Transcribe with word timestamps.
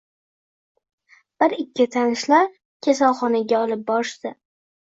Bir 1.43 1.53
ikki 1.63 1.87
tanishlar 1.97 2.49
kasalxonaga 2.89 3.63
olib 3.67 3.89
borishdi. 3.93 4.37